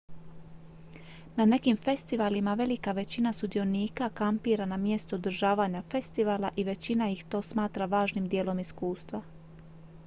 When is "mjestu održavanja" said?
4.77-5.83